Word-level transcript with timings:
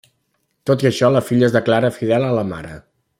Tot 0.69 0.85
i 0.85 0.87
això 0.91 1.11
la 1.15 1.21
filla 1.27 1.49
es 1.49 1.55
declara 1.59 1.95
fidel 1.99 2.29
a 2.31 2.33
la 2.41 2.47
mare. 2.55 2.77